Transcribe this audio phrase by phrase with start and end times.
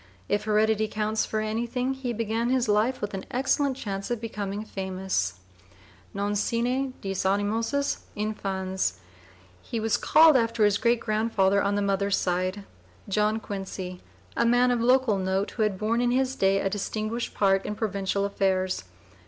[0.27, 5.35] If heredity counts for anything he began life with an excellent chance of becoming famous
[6.11, 8.93] non sine dîs animosus infans.
[9.61, 12.63] He was called after his great grandfather on the mother's side,
[13.07, 14.01] John Quincy,
[14.35, 17.75] a man of local note who had borne in his day a distinguished part in
[17.75, 18.85] provincial affairs.